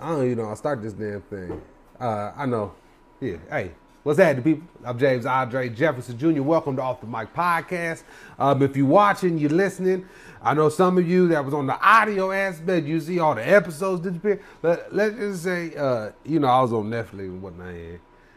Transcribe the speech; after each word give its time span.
I 0.00 0.10
don't 0.10 0.24
even 0.26 0.38
know. 0.38 0.50
I 0.50 0.54
start 0.54 0.82
this 0.82 0.92
damn 0.92 1.22
thing. 1.22 1.60
Uh, 1.98 2.32
I 2.36 2.46
know. 2.46 2.74
Yeah. 3.20 3.36
Hey, 3.50 3.72
what's 4.02 4.18
happening, 4.18 4.44
people? 4.44 4.68
I'm 4.84 4.98
James 4.98 5.26
Andre 5.26 5.68
Jefferson 5.68 6.18
Jr. 6.18 6.42
Welcome 6.42 6.76
to 6.76 6.82
Off 6.82 7.00
the 7.00 7.06
Mic 7.06 7.32
Podcast. 7.34 8.02
Um, 8.38 8.62
if 8.62 8.76
you're 8.76 8.86
watching, 8.86 9.38
you're 9.38 9.50
listening. 9.50 10.06
I 10.42 10.54
know 10.54 10.68
some 10.68 10.98
of 10.98 11.08
you 11.08 11.28
that 11.28 11.44
was 11.44 11.54
on 11.54 11.66
the 11.66 11.78
audio 11.80 12.30
aspect. 12.30 12.86
You 12.86 13.00
see 13.00 13.18
all 13.18 13.34
the 13.34 13.46
episodes 13.46 14.02
disappear. 14.02 14.40
Let, 14.62 14.94
let's 14.94 15.16
just 15.16 15.42
say, 15.42 15.74
uh, 15.74 16.10
you 16.24 16.38
know, 16.38 16.48
I 16.48 16.62
was 16.62 16.72
on 16.72 16.90
Netflix 16.90 17.20
and 17.20 17.42
whatnot. 17.42 17.74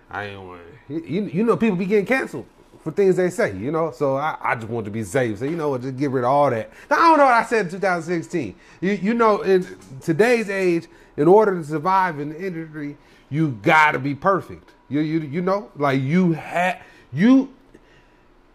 I 0.09 0.23
ain't 0.25 0.41
want. 0.41 0.61
You, 0.87 1.25
you 1.25 1.43
know, 1.43 1.55
people 1.57 1.77
be 1.77 1.85
getting 1.85 2.05
canceled 2.05 2.47
for 2.83 2.91
things 2.91 3.15
they 3.15 3.29
say, 3.29 3.55
you 3.55 3.71
know. 3.71 3.91
So 3.91 4.17
I, 4.17 4.37
I 4.41 4.55
just 4.55 4.67
want 4.67 4.85
to 4.85 4.91
be 4.91 5.03
safe. 5.03 5.39
So 5.39 5.45
you 5.45 5.55
know 5.55 5.77
just 5.77 5.97
get 5.97 6.11
rid 6.11 6.23
of 6.23 6.29
all 6.29 6.49
that. 6.49 6.71
Now, 6.89 6.97
I 6.97 6.99
don't 7.09 7.17
know 7.17 7.25
what 7.25 7.33
I 7.33 7.43
said 7.43 7.65
in 7.65 7.71
2016. 7.71 8.55
You, 8.81 8.91
you 8.91 9.13
know, 9.13 9.41
in 9.41 9.65
today's 10.01 10.49
age, 10.49 10.87
in 11.17 11.27
order 11.27 11.55
to 11.55 11.63
survive 11.63 12.19
in 12.19 12.29
the 12.29 12.45
industry, 12.45 12.97
you 13.29 13.49
gotta 13.61 13.99
be 13.99 14.15
perfect. 14.15 14.71
You 14.87 15.01
you 15.01 15.19
you 15.19 15.41
know, 15.41 15.71
like 15.75 16.01
you 16.01 16.33
had 16.33 16.81
you 17.13 17.53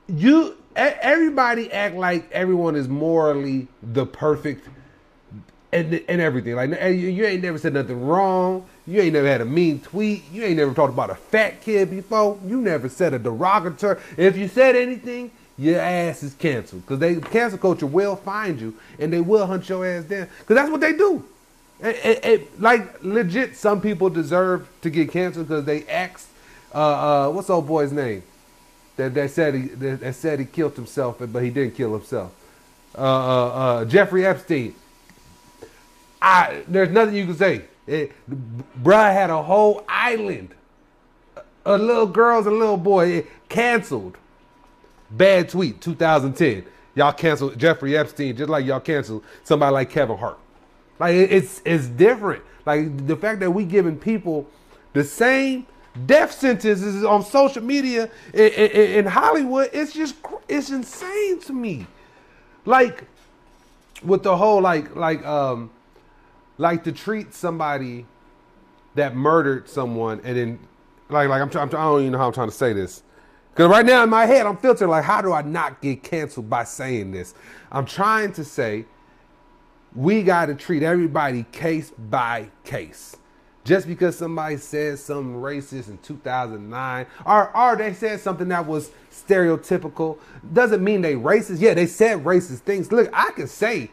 you 0.09 0.57
everybody 0.77 1.71
act 1.73 1.97
like 1.97 2.31
everyone 2.33 2.75
is 2.75 2.89
morally 2.89 3.69
the 3.83 4.07
perfect 4.07 4.69
and 5.73 6.03
and 6.09 6.21
everything. 6.21 6.55
Like 6.55 6.71
you 6.71 7.25
ain't 7.25 7.43
never 7.43 7.59
said 7.59 7.75
nothing 7.75 8.05
wrong. 8.05 8.67
You 8.87 9.01
ain't 9.01 9.15
never 9.15 9.27
had 9.27 9.41
a 9.41 9.47
mean 9.47 9.81
tweet. 9.81 10.25
You 10.33 10.45
ain't 10.45 10.57
never 10.57 10.75
talked 10.75 10.93
about 10.93 11.11
a 11.11 11.15
fat 11.15 11.63
kid 11.63 11.91
before. 11.91 12.39
You 12.45 12.61
never 12.61 12.89
said 12.89 13.15
a 13.15 13.19
derogatory. 13.19 13.99
If 14.17 14.37
you 14.37 14.49
said 14.49 14.77
anything, 14.77 15.31
your 15.57 15.81
ass 15.81 16.23
is 16.23 16.35
canceled. 16.35 16.83
Because 16.83 16.99
they 16.99 17.17
cancel 17.17 17.59
culture 17.59 17.87
will 17.87 18.17
find 18.17 18.61
you 18.61 18.75
and 18.99 19.13
they 19.13 19.21
will 19.21 19.47
hunt 19.47 19.69
your 19.69 19.87
ass 19.87 20.05
down. 20.05 20.29
Because 20.41 20.57
that's 20.57 20.71
what 20.71 20.81
they 20.81 20.93
do. 20.93 21.25
It, 21.81 21.97
it, 22.05 22.25
it, 22.25 22.61
like 22.61 23.03
legit, 23.03 23.57
some 23.57 23.81
people 23.81 24.11
deserve 24.11 24.69
to 24.83 24.91
get 24.91 25.11
canceled 25.11 25.49
because 25.49 25.65
they 25.65 25.87
asked, 25.87 26.29
uh, 26.75 27.29
uh, 27.29 27.31
what's 27.31 27.51
old 27.51 27.67
boy's 27.67 27.93
name? 27.93 28.23
That, 28.97 29.15
that 29.15 29.31
said 29.31 29.55
he 29.55 29.63
that, 29.63 30.01
that 30.01 30.15
said 30.15 30.39
he 30.39 30.45
killed 30.45 30.77
himself, 30.77 31.17
but 31.19 31.43
he 31.43 31.51
didn't 31.51 31.75
kill 31.75 31.93
himself. 31.93 32.33
Uh, 32.97 33.01
uh, 33.01 33.49
uh 33.49 33.85
Jeffrey 33.87 34.25
Epstein. 34.25 34.75
I 36.23 36.63
there's 36.69 36.91
nothing 36.91 37.17
you 37.17 37.27
can 37.27 37.37
say. 37.37 37.63
It, 37.87 38.13
bruh 38.83 39.13
had 39.13 39.31
a 39.31 39.43
whole 39.43 39.85
island 39.89 40.55
of 41.65 41.81
little 41.81 42.07
girls 42.07 42.47
and 42.47 42.59
little 42.59 42.77
boy 42.77 43.07
it 43.09 43.27
canceled. 43.49 44.17
Bad 45.11 45.51
tweet, 45.51 45.81
2010. 45.81 46.65
Y'all 46.95 47.13
canceled 47.13 47.59
Jeffrey 47.59 47.97
Epstein 47.97 48.37
just 48.37 48.49
like 48.49 48.65
y'all 48.65 48.81
canceled 48.81 49.25
somebody 49.43 49.73
like 49.73 49.91
Kevin 49.91 50.17
Hart. 50.17 50.39
Like 50.99 51.15
it's 51.15 51.61
it's 51.65 51.87
different. 51.87 52.43
Like 52.65 53.07
the 53.07 53.17
fact 53.17 53.41
that 53.41 53.51
we 53.51 53.65
giving 53.65 53.99
people 53.99 54.47
the 54.93 55.05
same 55.05 55.67
death 56.07 56.33
sentences 56.33 57.05
on 57.05 57.25
social 57.25 57.63
media 57.63 58.11
in, 58.33 58.53
in, 58.53 58.71
in 58.71 59.07
Hollywood, 59.07 59.71
it's 59.73 59.93
just 59.93 60.15
it's 60.49 60.71
insane 60.71 61.41
to 61.41 61.53
me. 61.53 61.87
Like 62.65 63.05
with 64.03 64.23
the 64.23 64.37
whole 64.37 64.61
like 64.61 64.95
like 64.95 65.25
um 65.27 65.71
like 66.59 66.85
to 66.85 66.93
treat 66.93 67.35
somebody 67.35 68.07
that 68.95 69.15
murdered 69.17 69.69
someone 69.69 70.21
and 70.25 70.37
then 70.37 70.59
like 71.09 71.29
like 71.29 71.43
I'm, 71.43 71.51
trying, 71.51 71.69
I 71.69 71.85
don't 71.85 72.01
even 72.01 72.13
know 72.13 72.19
how 72.19 72.27
I'm 72.29 72.33
trying 72.33 72.49
to 72.49 72.55
say 72.55 72.73
this 72.73 73.03
because 73.51 73.69
right 73.69 73.85
now 73.85 74.05
in 74.05 74.11
my 74.11 74.27
head 74.27 74.47
I'm 74.47 74.57
filtering 74.57 74.91
like 74.91 75.05
how 75.05 75.21
do 75.21 75.33
I 75.33 75.43
not 75.43 75.83
get 75.83 76.03
canceled 76.03 76.49
by 76.49 76.65
saying 76.65 77.11
this? 77.11 77.35
I'm 77.73 77.87
trying 77.87 78.33
to 78.35 78.45
say 78.45 78.87
we 79.95 80.23
got 80.23 80.47
to 80.47 80.55
treat 80.55 80.83
everybody 80.83 81.45
case 81.53 81.91
by 81.91 82.49
case. 82.65 83.17
Just 83.65 83.87
because 83.87 84.19
somebody 84.19 84.59
says 84.59 85.03
something 85.03 85.41
racist 85.41 85.89
in 85.89 85.97
2009, 85.99 87.07
or, 87.25 87.57
or 87.57 87.77
they 87.77 87.95
said 87.95 88.21
something 88.21 88.49
that 88.49 88.67
was 88.67 88.91
stereotypical, 89.11 90.19
doesn't 90.53 90.85
mean 90.85 91.01
they 91.01 91.15
racist. 91.15 91.61
Yeah, 91.61 91.73
they 91.73 91.87
said 91.87 92.25
racist 92.25 92.59
things. 92.59 92.93
Look, 92.93 93.09
I 93.15 93.31
can 93.31 93.47
say 93.47 93.91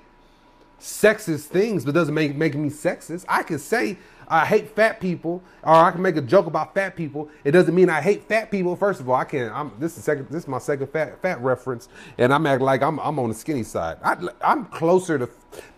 sexist 0.82 1.46
things, 1.46 1.86
but 1.86 1.94
doesn't 1.94 2.14
make 2.14 2.36
make 2.36 2.56
me 2.56 2.70
sexist. 2.70 3.26
I 3.30 3.44
can 3.44 3.60
say 3.60 3.98
I 4.28 4.46
hate 4.46 4.70
fat 4.70 5.00
people, 5.00 5.44
or 5.62 5.74
I 5.74 5.92
can 5.92 6.02
make 6.02 6.16
a 6.16 6.22
joke 6.22 6.48
about 6.48 6.74
fat 6.74 6.96
people. 6.96 7.30
It 7.44 7.52
doesn't 7.52 7.76
mean 7.76 7.90
I 7.90 8.02
hate 8.02 8.24
fat 8.28 8.50
people. 8.50 8.76
First 8.76 9.00
of 9.00 9.10
all, 9.10 9.16
I 9.16 9.26
can't. 9.26 9.54
I'm 9.54 9.72
this 9.80 9.98
is 9.98 10.04
second. 10.04 10.28
This 10.30 10.44
is 10.44 10.48
my 10.48 10.58
second 10.58 10.88
fat 10.88 11.22
fat 11.22 11.40
reference, 11.42 11.88
and 12.18 12.34
I'm 12.34 12.46
acting 12.48 12.66
like 12.66 12.82
I'm 12.82 13.00
I'm 13.00 13.20
on 13.20 13.30
the 13.30 13.36
skinny 13.36 13.64
side. 13.64 13.98
I, 14.04 14.18
am 14.42 14.66
closer 14.66 15.20
to. 15.20 15.30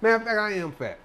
Man, 0.02 0.22
in 0.22 0.26
fact, 0.26 0.40
I 0.40 0.54
am 0.54 0.72
fat. 0.72 1.00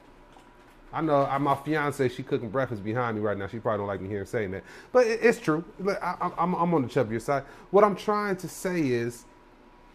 I 0.93 1.01
know 1.01 1.27
I, 1.27 1.37
my 1.39 1.55
fiance, 1.55 2.09
she 2.09 2.23
cooking 2.23 2.49
breakfast 2.49 2.83
behind 2.85 3.17
me 3.17 3.23
right 3.23 3.37
now. 3.37 3.47
She 3.47 3.59
probably 3.59 3.79
don't 3.79 3.89
like 3.89 4.01
me 4.01 4.09
hearing 4.09 4.27
saying 4.27 4.53
that, 4.53 4.65
but 4.93 5.07
it, 5.07 5.21
it's 5.23 5.39
true. 5.39 5.65
I, 6.01 6.33
I'm, 6.39 6.55
I'm 6.55 6.75
on 6.75 6.83
the 6.83 6.89
chubbier 6.89 7.21
side. 7.21 7.43
What 7.71 7.83
I'm 7.83 7.97
trying 7.97 8.37
to 8.37 8.49
say 8.49 8.81
is, 8.81 9.25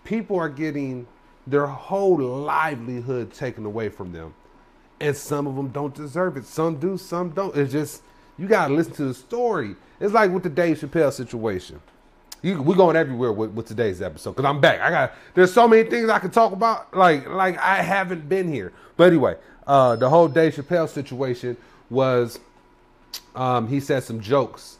people 0.03 0.37
are 0.37 0.49
getting 0.49 1.07
their 1.45 1.67
whole 1.67 2.17
livelihood 2.17 3.33
taken 3.33 3.65
away 3.65 3.89
from 3.89 4.11
them. 4.11 4.33
And 4.99 5.15
some 5.15 5.47
of 5.47 5.55
them 5.55 5.69
don't 5.69 5.93
deserve 5.93 6.37
it. 6.37 6.45
Some 6.45 6.77
do, 6.77 6.97
some 6.97 7.31
don't. 7.31 7.55
It's 7.55 7.71
just, 7.71 8.03
you 8.37 8.47
got 8.47 8.69
to 8.69 8.73
listen 8.73 8.93
to 8.93 9.05
the 9.05 9.13
story. 9.13 9.75
It's 9.99 10.13
like 10.13 10.31
with 10.31 10.43
the 10.43 10.49
Dave 10.49 10.79
Chappelle 10.79 11.11
situation. 11.11 11.81
You, 12.41 12.61
we're 12.61 12.75
going 12.75 12.95
everywhere 12.95 13.31
with, 13.31 13.51
with 13.51 13.67
today's 13.67 14.01
episode 14.01 14.31
because 14.31 14.45
I'm 14.45 14.59
back. 14.59 14.81
I 14.81 14.89
got 14.89 15.13
there's 15.33 15.53
so 15.53 15.65
many 15.65 15.89
things 15.89 16.09
I 16.09 16.19
can 16.19 16.29
talk 16.29 16.51
about. 16.51 16.93
Like 16.93 17.25
like 17.29 17.57
I 17.57 17.81
haven't 17.81 18.27
been 18.27 18.51
here. 18.51 18.73
But 18.97 19.05
anyway, 19.05 19.37
uh, 19.65 19.95
the 19.95 20.09
whole 20.09 20.27
Dave 20.27 20.53
Chappelle 20.53 20.89
situation 20.89 21.55
was 21.89 22.39
um, 23.33 23.67
he 23.69 23.79
said 23.79 24.03
some 24.03 24.19
jokes 24.19 24.77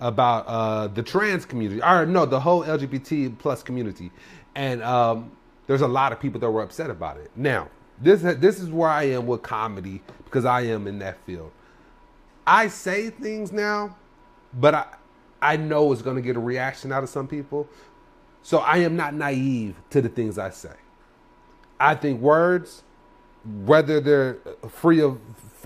about 0.00 0.46
uh, 0.46 0.88
the 0.88 1.02
trans 1.02 1.46
community, 1.46 1.82
or 1.82 2.04
no, 2.04 2.26
the 2.26 2.40
whole 2.40 2.62
LGBT 2.62 3.38
plus 3.38 3.62
community, 3.62 4.10
and 4.54 4.82
um, 4.82 5.32
there's 5.68 5.82
a 5.82 5.88
lot 5.88 6.12
of 6.12 6.18
people 6.20 6.40
that 6.40 6.50
were 6.50 6.62
upset 6.62 6.90
about 6.90 7.18
it. 7.18 7.30
Now, 7.36 7.68
this 8.00 8.22
this 8.22 8.58
is 8.58 8.70
where 8.70 8.88
I 8.90 9.04
am 9.04 9.26
with 9.28 9.42
comedy 9.42 10.02
because 10.24 10.44
I 10.44 10.62
am 10.62 10.88
in 10.88 10.98
that 11.00 11.18
field. 11.24 11.52
I 12.46 12.68
say 12.68 13.10
things 13.10 13.52
now, 13.52 13.96
but 14.54 14.74
I 14.74 14.86
I 15.40 15.56
know 15.56 15.92
it's 15.92 16.02
going 16.02 16.16
to 16.16 16.22
get 16.22 16.36
a 16.36 16.40
reaction 16.40 16.90
out 16.92 17.04
of 17.04 17.10
some 17.10 17.28
people. 17.28 17.68
So 18.42 18.58
I 18.58 18.78
am 18.78 18.96
not 18.96 19.14
naive 19.14 19.76
to 19.90 20.00
the 20.00 20.08
things 20.08 20.38
I 20.38 20.50
say. 20.50 20.74
I 21.78 21.94
think 21.94 22.20
words, 22.20 22.82
whether 23.44 24.00
they're 24.00 24.38
free 24.68 25.02
of 25.02 25.18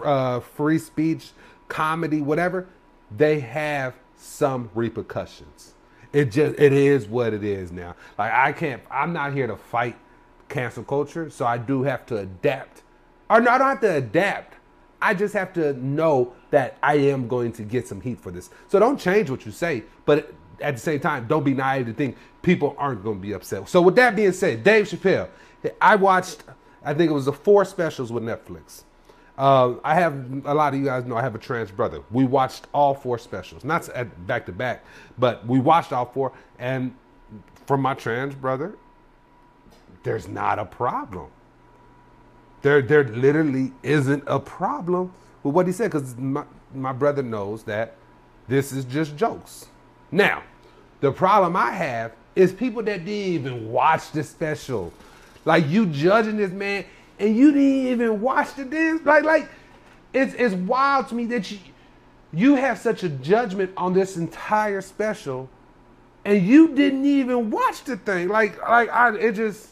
uh, 0.02 0.40
free 0.40 0.78
speech, 0.78 1.30
comedy, 1.68 2.20
whatever, 2.20 2.66
they 3.16 3.40
have 3.40 3.94
some 4.16 4.70
repercussions. 4.74 5.74
It 6.12 6.26
just 6.26 6.58
it 6.58 6.72
is 6.72 7.06
what 7.06 7.32
it 7.32 7.44
is 7.44 7.72
now. 7.72 7.96
Like 8.18 8.32
I 8.32 8.52
can't. 8.52 8.82
I'm 8.90 9.12
not 9.12 9.32
here 9.32 9.46
to 9.46 9.56
fight 9.56 9.96
cancel 10.48 10.84
culture, 10.84 11.30
so 11.30 11.46
I 11.46 11.58
do 11.58 11.82
have 11.82 12.04
to 12.06 12.18
adapt. 12.18 12.82
Or 13.30 13.40
no, 13.40 13.50
I 13.50 13.58
don't 13.58 13.68
have 13.68 13.80
to 13.80 13.96
adapt. 13.96 14.54
I 15.00 15.14
just 15.14 15.34
have 15.34 15.52
to 15.54 15.72
know 15.74 16.34
that 16.50 16.76
I 16.82 16.94
am 16.94 17.26
going 17.26 17.52
to 17.54 17.62
get 17.62 17.88
some 17.88 18.00
heat 18.00 18.20
for 18.20 18.30
this. 18.30 18.50
So 18.68 18.78
don't 18.78 19.00
change 19.00 19.30
what 19.30 19.44
you 19.44 19.50
say, 19.50 19.84
but 20.04 20.32
at 20.60 20.74
the 20.74 20.80
same 20.80 21.00
time, 21.00 21.26
don't 21.26 21.42
be 21.42 21.54
naive 21.54 21.86
to 21.86 21.92
think 21.92 22.16
people 22.42 22.76
aren't 22.78 23.02
going 23.02 23.16
to 23.16 23.22
be 23.22 23.32
upset. 23.32 23.68
So 23.68 23.82
with 23.82 23.96
that 23.96 24.14
being 24.14 24.32
said, 24.32 24.62
Dave 24.62 24.86
Chappelle, 24.86 25.28
I 25.80 25.96
watched. 25.96 26.44
I 26.84 26.94
think 26.94 27.10
it 27.10 27.14
was 27.14 27.24
the 27.24 27.32
four 27.32 27.64
specials 27.64 28.12
with 28.12 28.22
Netflix. 28.22 28.82
Uh, 29.38 29.74
I 29.82 29.94
have 29.94 30.44
a 30.44 30.54
lot 30.54 30.74
of 30.74 30.78
you 30.78 30.84
guys 30.84 31.04
know 31.06 31.16
I 31.16 31.22
have 31.22 31.34
a 31.34 31.38
trans 31.38 31.70
brother. 31.70 32.02
We 32.10 32.24
watched 32.24 32.66
all 32.74 32.94
four 32.94 33.18
specials, 33.18 33.64
not 33.64 33.88
at 33.90 34.26
back 34.26 34.46
to 34.46 34.52
back, 34.52 34.84
but 35.18 35.46
we 35.46 35.58
watched 35.58 35.92
all 35.92 36.04
four. 36.04 36.32
And 36.58 36.94
for 37.66 37.78
my 37.78 37.94
trans 37.94 38.34
brother, 38.34 38.76
there's 40.02 40.28
not 40.28 40.58
a 40.58 40.64
problem. 40.64 41.28
There, 42.60 42.82
there 42.82 43.04
literally 43.04 43.72
isn't 43.82 44.22
a 44.26 44.38
problem 44.38 45.12
with 45.42 45.54
what 45.54 45.66
he 45.66 45.72
said 45.72 45.90
because 45.90 46.16
my, 46.16 46.44
my 46.74 46.92
brother 46.92 47.22
knows 47.22 47.64
that 47.64 47.96
this 48.48 48.72
is 48.72 48.84
just 48.84 49.16
jokes. 49.16 49.66
Now, 50.10 50.42
the 51.00 51.10
problem 51.10 51.56
I 51.56 51.70
have 51.70 52.12
is 52.36 52.52
people 52.52 52.82
that 52.84 53.04
didn't 53.04 53.34
even 53.34 53.72
watch 53.72 54.12
the 54.12 54.22
special. 54.22 54.92
Like 55.44 55.68
you 55.68 55.86
judging 55.86 56.36
this 56.36 56.52
man 56.52 56.84
and 57.22 57.36
you 57.36 57.52
didn't 57.52 57.86
even 57.86 58.20
watch 58.20 58.54
the 58.56 58.64
dance. 58.64 59.06
Like, 59.06 59.22
like 59.22 59.48
it's 60.12 60.34
it's 60.34 60.54
wild 60.54 61.08
to 61.08 61.14
me 61.14 61.24
that 61.26 61.50
you 61.50 61.58
you 62.34 62.56
have 62.56 62.78
such 62.78 63.04
a 63.04 63.08
judgment 63.08 63.70
on 63.76 63.94
this 63.94 64.16
entire 64.16 64.80
special, 64.80 65.48
and 66.24 66.44
you 66.44 66.74
didn't 66.74 67.04
even 67.04 67.50
watch 67.50 67.84
the 67.84 67.96
thing. 67.96 68.28
Like, 68.28 68.60
like 68.68 68.90
I 68.90 69.16
it 69.16 69.32
just 69.32 69.68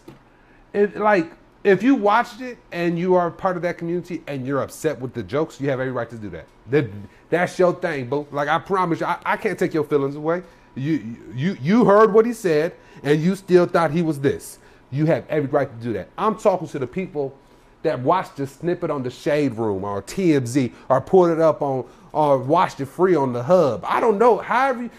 it 0.73 0.97
like 0.97 1.33
if 1.65 1.83
you 1.83 1.97
watched 1.97 2.41
it 2.41 2.57
and 2.71 2.97
you 2.97 3.17
are 3.17 3.31
part 3.31 3.57
of 3.57 3.63
that 3.63 3.77
community 3.77 4.23
and 4.29 4.47
you're 4.47 4.63
upset 4.63 4.99
with 5.01 5.13
the 5.13 5.23
jokes, 5.23 5.61
you 5.61 5.69
have 5.71 5.81
every 5.81 5.93
right 5.93 6.09
to 6.09 6.17
do 6.17 6.31
that. 6.31 6.47
that 6.71 6.87
that's 7.31 7.59
your 7.59 7.75
thing, 7.75 8.09
boo. 8.09 8.29
Like 8.31 8.49
I 8.49 8.61
promise 8.61 9.01
you, 9.01 9.07
I, 9.07 9.19
I 9.25 9.37
can't 9.37 9.59
take 9.59 9.75
your 9.75 9.85
feelings 9.85 10.15
away. 10.15 10.45
You 10.77 11.17
you 11.35 11.57
you 11.61 11.85
heard 11.85 12.15
what 12.15 12.27
he 12.27 12.33
said 12.33 12.75
and 13.03 13.21
you 13.21 13.35
still 13.35 13.67
thought 13.67 13.91
he 13.91 14.03
was 14.03 14.21
this. 14.21 14.60
You 14.91 15.07
have 15.07 15.25
every 15.29 15.49
right 15.49 15.69
to 15.71 15.85
do 15.85 15.93
that. 15.95 16.09
I'm 16.19 16.37
talking 16.37 16.69
to 16.69 16.79
the 16.79 16.87
people 16.87 17.37
that 17.83 18.01
watched 18.01 18.37
the 18.37 18.47
snippet 18.47 18.91
on 18.91 19.03
the 19.03 19.11
Shade 19.11 19.55
Room 19.55 19.85
or 19.85 20.03
TMZ 20.03 20.73
or 20.89 21.01
pulled 21.01 21.31
it 21.31 21.41
up 21.41 21.63
on 21.63 21.85
or 22.13 22.39
watched 22.39 22.81
it 22.81 22.87
free 22.87 23.15
on 23.15 23.33
the 23.33 23.43
Hub. 23.43 23.85
I 23.87 24.01
don't 24.01 24.19
know. 24.19 24.39
However, 24.39 24.83
you, 24.83 24.91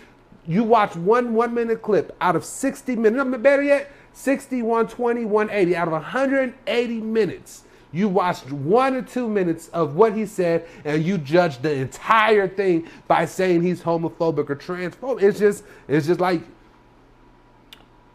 you 0.48 0.64
watch 0.64 0.96
one 0.96 1.34
one 1.34 1.54
minute 1.54 1.82
clip 1.82 2.16
out 2.22 2.36
of 2.36 2.44
60 2.44 2.96
minutes, 2.96 3.38
better 3.38 3.62
yet, 3.62 3.92
60, 4.14 4.62
120, 4.62 5.26
180 5.26 5.76
out 5.76 5.88
of 5.88 5.94
180 5.94 7.02
minutes. 7.02 7.64
You 7.94 8.08
watched 8.08 8.50
one 8.52 8.96
or 8.96 9.02
two 9.02 9.28
minutes 9.28 9.68
of 9.70 9.96
what 9.96 10.16
he 10.16 10.26
said, 10.26 10.66
and 10.86 11.04
you 11.04 11.18
judged 11.18 11.62
the 11.62 11.74
entire 11.74 12.48
thing 12.48 12.88
by 13.08 13.26
saying 13.26 13.62
he's 13.64 13.82
homophobic 13.82 14.50
or 14.50 14.56
transphobic. 14.56 15.22
It's 15.22 15.40
just, 15.40 15.66
it's 15.90 16.08
just 16.08 16.22
like 16.22 16.42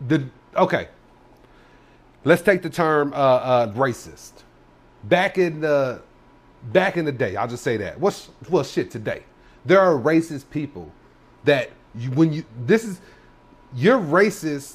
the 0.09 0.27
okay. 0.57 0.89
Let's 2.27 2.43
take 2.43 2.61
the 2.61 2.71
term 2.71 3.13
uh, 3.13 3.17
uh, 3.17 3.73
racist. 3.75 4.33
Back 5.05 5.39
in 5.39 5.61
the 5.61 6.03
back 6.73 6.97
in 6.97 7.05
the 7.05 7.13
day, 7.13 7.37
I'll 7.37 7.47
just 7.47 7.63
say 7.63 7.77
that. 7.77 8.01
What's 8.01 8.31
well 8.51 8.65
shit 8.65 8.91
today? 8.91 9.23
There 9.65 9.81
are 9.81 9.95
racist 9.95 10.51
people 10.51 10.91
that 11.45 11.71
you 11.95 12.11
when 12.11 12.33
you 12.33 12.45
this 12.67 12.85
is 12.85 13.01
you're 13.77 14.01
racist 14.01 14.75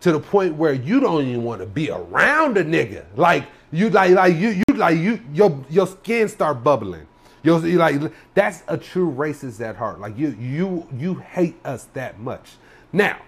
to 0.00 0.10
the 0.10 0.18
point 0.18 0.56
where 0.56 0.72
you 0.72 0.98
don't 0.98 1.24
even 1.24 1.44
want 1.44 1.60
to 1.60 1.66
be 1.66 1.88
around 1.88 2.58
a 2.58 2.64
nigga. 2.64 3.04
Like 3.14 3.44
you 3.70 3.90
like 3.90 4.10
like 4.10 4.34
you 4.34 4.48
you 4.48 4.64
like 4.74 4.98
you 4.98 5.20
your 5.32 5.64
your 5.70 5.86
skin 5.86 6.26
start 6.26 6.64
bubbling. 6.64 7.06
You're, 7.44 7.64
you 7.64 7.78
like 7.78 8.12
that's 8.34 8.64
a 8.66 8.76
true 8.76 9.12
racist 9.12 9.60
at 9.60 9.76
heart. 9.76 10.00
Like 10.00 10.18
you 10.18 10.36
you 10.40 10.88
you 10.96 11.14
hate 11.14 11.64
us 11.64 11.84
that 11.94 12.18
much. 12.18 12.56
Now, 12.92 13.20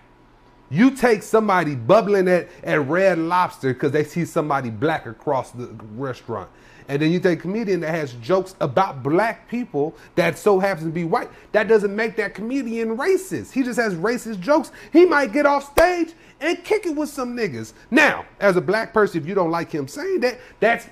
you 0.71 0.93
take 0.93 1.23
somebody 1.23 1.75
bubbling 1.75 2.29
at, 2.29 2.49
at 2.63 2.87
Red 2.87 3.19
Lobster 3.19 3.75
because 3.75 3.93
they 3.93 4.05
see 4.05 4.25
somebody 4.25 4.71
black 4.71 5.07
across 5.07 5.51
the 5.51 5.67
restaurant. 5.97 6.49
And 6.89 7.01
then 7.01 7.13
you 7.13 7.21
take 7.21 7.39
a 7.39 7.43
comedian 7.43 7.81
that 7.81 7.91
has 7.91 8.15
jokes 8.15 8.57
about 8.61 9.03
black 9.03 9.49
people 9.49 9.95
that 10.17 10.37
so 10.37 10.59
happens 10.59 10.87
to 10.87 10.93
be 10.93 11.05
white. 11.05 11.31
That 11.53 11.69
doesn't 11.69 11.95
make 11.95 12.17
that 12.17 12.35
comedian 12.35 12.97
racist. 12.97 13.53
He 13.53 13.63
just 13.63 13.79
has 13.79 13.95
racist 13.95 14.41
jokes. 14.41 14.73
He 14.93 15.07
might 15.07 15.33
get 15.33 15.47
off 15.47 15.71
stage 15.71 16.15
and 16.41 16.63
kick 16.65 16.87
it 16.87 16.97
with 16.97 17.09
some 17.09 17.37
niggas. 17.37 17.75
Now, 17.93 18.25
as 18.41 18.57
a 18.57 18.61
black 18.61 18.93
person, 18.93 19.21
if 19.21 19.29
you 19.29 19.37
don't 19.37 19.53
like 19.53 19.71
him 19.71 19.87
saying 19.87 20.21
that, 20.21 20.41
that's 20.59 20.89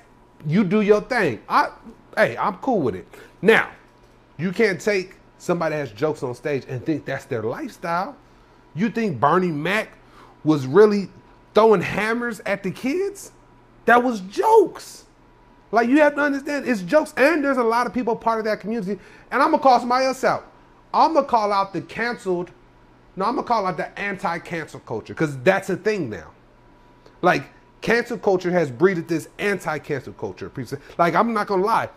you 0.47 0.63
do 0.63 0.83
your 0.83 1.01
thing. 1.01 1.41
I 1.49 1.71
hey, 2.17 2.37
I'm 2.37 2.59
cool 2.59 2.81
with 2.81 2.95
it. 2.95 3.07
Now, 3.43 3.71
you 4.37 4.53
can't 4.53 4.81
take 4.81 5.17
somebody 5.39 5.75
that 5.75 5.81
has 5.81 5.93
jokes 5.93 6.23
on 6.23 6.35
stage 6.35 6.65
and 6.69 6.85
think 6.85 7.07
that's 7.07 7.25
their 7.25 7.43
lifestyle. 7.43 8.17
You 8.79 8.91
think 8.91 9.19
Bernie 9.19 9.51
Mac 9.51 9.91
was 10.45 10.67
really 10.67 11.09
throwing 11.55 11.83
hammers 11.83 12.41
at 12.47 12.63
the 12.63 12.71
kids? 12.71 13.33
That 13.87 14.03
was 14.03 14.21
jokes. 14.21 15.05
Like 15.73 15.89
you 15.89 15.99
have 15.99 16.15
to 16.15 16.21
understand, 16.21 16.67
it's 16.67 16.81
jokes, 16.83 17.13
and 17.17 17.45
there's 17.45 17.57
a 17.57 17.63
lot 17.63 17.87
of 17.87 17.93
people 17.93 18.15
part 18.15 18.39
of 18.39 18.45
that 18.45 18.61
community. 18.61 18.99
And 19.31 19.43
I'm 19.43 19.51
gonna 19.51 19.63
call 19.63 19.81
somebody 19.81 20.07
else 20.07 20.23
out. 20.25 20.51
I'm 20.95 21.15
gonna 21.15 21.27
call 21.27 21.53
out 21.53 21.73
the 21.73 21.83
canceled. 21.83 22.51
No, 23.17 23.25
I'm 23.25 23.35
gonna 23.35 23.47
call 23.47 23.67
out 23.67 23.77
the 23.77 23.99
anti-cancel 23.99 24.81
culture 24.81 25.13
because 25.13 25.37
that's 25.39 25.69
a 25.71 25.77
thing 25.77 26.09
now. 26.09 26.31
Like 27.21 27.45
cancel 27.81 28.17
culture 28.17 28.51
has 28.51 28.71
breeded 28.71 29.09
this 29.09 29.29
anti-cancel 29.39 30.13
culture. 30.15 30.51
Like 30.97 31.15
I'm 31.15 31.35
not 31.35 31.49
gonna 31.49 31.65
lie, 31.65 31.89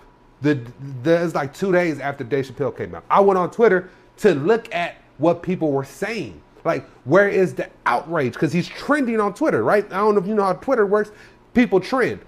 the 0.42 0.60
there's 1.04 1.36
like 1.36 1.54
two 1.54 1.72
days 1.72 2.00
after 2.00 2.24
Dave 2.24 2.48
Chappelle 2.48 2.76
came 2.76 2.96
out, 2.96 3.06
I 3.10 3.20
went 3.20 3.38
on 3.38 3.52
Twitter 3.52 3.90
to 4.18 4.34
look 4.34 4.74
at 4.74 4.96
what 5.20 5.44
people 5.44 5.72
were 5.72 5.86
saying. 5.86 6.42
Like, 6.64 6.88
where 7.06 7.28
is 7.28 7.54
the 7.54 7.70
outrage? 7.86 8.34
Because 8.34 8.54
he's 8.54 8.68
trending 8.68 9.20
on 9.20 9.34
Twitter, 9.34 9.64
right? 9.64 9.86
I 9.86 9.98
don't 9.98 10.16
know 10.16 10.22
if 10.22 10.28
you 10.28 10.36
know 10.36 10.44
how 10.44 10.54
Twitter 10.54 10.86
works. 10.86 11.12
People 11.54 11.80
trend. 11.80 12.20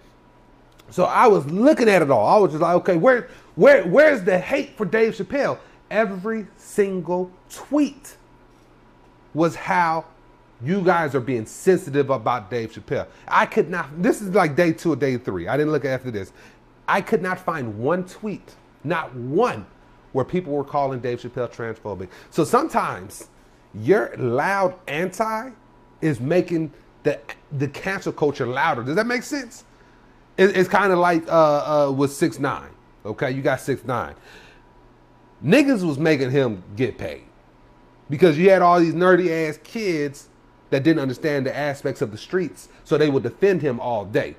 So 0.89 1.05
I 1.05 1.27
was 1.27 1.45
looking 1.47 1.89
at 1.89 2.01
it 2.01 2.11
all. 2.11 2.27
I 2.27 2.37
was 2.39 2.51
just 2.51 2.61
like, 2.61 2.75
okay, 2.77 2.97
where, 2.97 3.29
where, 3.55 3.83
where's 3.83 4.23
the 4.23 4.37
hate 4.37 4.77
for 4.77 4.85
Dave 4.85 5.15
Chappelle? 5.15 5.57
Every 5.89 6.47
single 6.57 7.31
tweet 7.49 8.15
was 9.33 9.55
how 9.55 10.05
you 10.63 10.81
guys 10.81 11.13
are 11.15 11.19
being 11.19 11.45
sensitive 11.45 12.09
about 12.09 12.49
Dave 12.49 12.71
Chappelle. 12.71 13.07
I 13.27 13.45
could 13.45 13.69
not, 13.69 14.01
this 14.01 14.21
is 14.21 14.29
like 14.29 14.55
day 14.55 14.71
two 14.71 14.93
or 14.93 14.95
day 14.95 15.17
three. 15.17 15.47
I 15.47 15.57
didn't 15.57 15.71
look 15.71 15.85
after 15.85 16.11
this. 16.11 16.31
I 16.87 17.01
could 17.01 17.21
not 17.21 17.39
find 17.39 17.77
one 17.79 18.05
tweet, 18.05 18.55
not 18.83 19.13
one, 19.15 19.65
where 20.11 20.25
people 20.25 20.53
were 20.53 20.63
calling 20.63 20.99
Dave 20.99 21.21
Chappelle 21.21 21.51
transphobic. 21.51 22.09
So 22.29 22.43
sometimes 22.43 23.29
your 23.73 24.15
loud 24.17 24.75
anti 24.87 25.51
is 26.01 26.19
making 26.19 26.71
the 27.03 27.19
the 27.57 27.67
cancel 27.67 28.11
culture 28.11 28.45
louder. 28.45 28.83
Does 28.83 28.95
that 28.95 29.07
make 29.07 29.23
sense? 29.23 29.63
It, 30.37 30.55
it's 30.57 30.69
kind 30.69 30.91
of 30.91 30.99
like 30.99 31.27
uh, 31.27 31.87
uh, 31.87 31.91
with 31.91 32.11
six 32.11 32.39
nine. 32.39 32.69
Okay, 33.05 33.31
you 33.31 33.41
got 33.41 33.59
six 33.59 33.83
nine. 33.83 34.15
Niggas 35.43 35.85
was 35.85 35.97
making 35.97 36.31
him 36.31 36.63
get 36.75 36.97
paid 36.97 37.23
because 38.09 38.37
you 38.37 38.49
had 38.49 38.61
all 38.61 38.79
these 38.79 38.93
nerdy 38.93 39.49
ass 39.49 39.59
kids 39.63 40.29
that 40.69 40.83
didn't 40.83 41.01
understand 41.01 41.45
the 41.45 41.55
aspects 41.55 42.01
of 42.01 42.11
the 42.11 42.17
streets, 42.17 42.69
so 42.83 42.97
they 42.97 43.09
would 43.09 43.23
defend 43.23 43.61
him 43.61 43.79
all 43.79 44.05
day. 44.05 44.35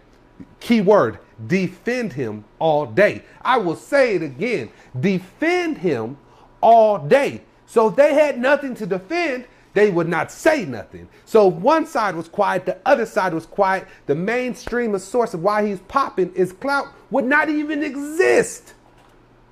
Key 0.61 0.81
word: 0.81 1.19
defend 1.47 2.13
him 2.13 2.45
all 2.59 2.87
day. 2.87 3.23
I 3.43 3.59
will 3.59 3.77
say 3.77 4.17
it 4.17 4.23
again: 4.23 4.71
defend 4.99 5.79
him 5.79 6.17
all 6.61 6.99
day. 6.99 7.43
So 7.67 7.89
if 7.89 7.97
they 7.97 8.15
had 8.15 8.39
nothing 8.39 8.75
to 8.77 8.87
defend, 8.87 9.47
they 9.75 9.91
would 9.91 10.09
not 10.09 10.31
say 10.31 10.65
nothing. 10.65 11.09
So 11.25 11.47
one 11.47 11.87
side 11.87 12.15
was 12.15 12.29
quiet, 12.29 12.65
the 12.65 12.79
other 12.87 13.05
side 13.05 13.35
was 13.35 13.45
quiet. 13.45 13.87
The 14.07 14.15
mainstream 14.15 14.97
source 14.99 15.35
of 15.35 15.43
why 15.43 15.67
he's 15.67 15.81
popping 15.81 16.33
is 16.35 16.53
clout 16.53 16.87
would 17.11 17.25
not 17.25 17.49
even 17.49 17.83
exist. 17.83 18.75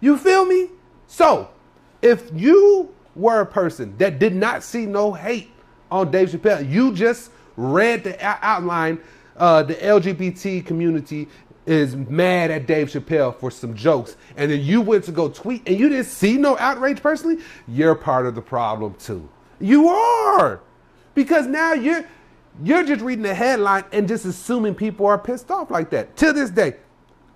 You 0.00 0.17
feel 0.17 0.44
me? 0.44 0.69
So 1.09 1.50
if 2.00 2.31
you 2.35 2.94
were 3.14 3.41
a 3.41 3.47
person 3.47 3.97
that 3.99 4.19
did 4.19 4.35
not 4.35 4.62
see 4.62 4.87
no 4.87 5.12
hate 5.12 5.50
on 5.91 6.11
Dave 6.11 6.31
Chappelle, 6.31 6.69
you 6.69 6.93
just 6.93 7.31
read 7.56 8.05
the 8.05 8.17
outline, 8.23 9.00
uh, 9.37 9.62
the 9.65 9.75
LGBT 9.75 10.65
community 10.65 11.29
is 11.67 11.94
mad 11.94 12.50
at 12.50 12.67
Dave 12.67 12.88
Chappelle 12.88 13.35
for 13.38 13.50
some 13.50 13.75
jokes, 13.75 14.17
and 14.37 14.50
then 14.50 14.61
you 14.61 14.81
went 14.81 15.05
to 15.05 15.12
go 15.12 15.29
tweet 15.29 15.62
and 15.67 15.79
you 15.79 15.88
didn't 15.88 16.06
see 16.06 16.37
no 16.37 16.59
outrage 16.59 17.00
personally, 17.00 17.38
you're 17.69 17.94
part 17.94 18.26
of 18.26 18.35
the 18.35 18.43
problem 18.43 18.94
too. 18.94 19.29
You 19.61 19.88
are. 19.88 20.61
Because 21.14 21.47
now 21.47 21.73
you're 21.73 22.05
you're 22.62 22.85
just 22.85 23.00
reading 23.00 23.23
the 23.23 23.35
headline 23.35 23.85
and 23.93 24.06
just 24.06 24.25
assuming 24.25 24.75
people 24.75 25.06
are 25.06 25.19
pissed 25.19 25.50
off 25.50 25.70
like 25.70 25.88
that. 25.91 26.17
To 26.19 26.32
this 26.32 26.50
day, 26.50 26.75